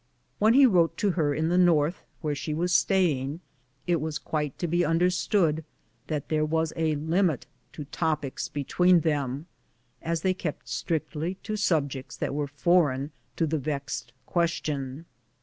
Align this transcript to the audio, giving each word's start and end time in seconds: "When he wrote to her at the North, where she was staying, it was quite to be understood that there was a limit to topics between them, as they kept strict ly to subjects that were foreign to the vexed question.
"When 0.39 0.55
he 0.55 0.65
wrote 0.65 0.97
to 0.97 1.11
her 1.11 1.35
at 1.35 1.47
the 1.47 1.59
North, 1.59 2.03
where 2.21 2.33
she 2.33 2.55
was 2.55 2.73
staying, 2.73 3.39
it 3.85 4.01
was 4.01 4.17
quite 4.17 4.57
to 4.57 4.67
be 4.67 4.83
understood 4.83 5.63
that 6.07 6.29
there 6.29 6.43
was 6.43 6.73
a 6.75 6.95
limit 6.95 7.45
to 7.73 7.85
topics 7.85 8.47
between 8.47 9.01
them, 9.01 9.45
as 10.01 10.21
they 10.21 10.33
kept 10.33 10.67
strict 10.67 11.15
ly 11.15 11.35
to 11.43 11.55
subjects 11.55 12.17
that 12.17 12.33
were 12.33 12.47
foreign 12.47 13.11
to 13.35 13.45
the 13.45 13.59
vexed 13.59 14.11
question. 14.25 15.05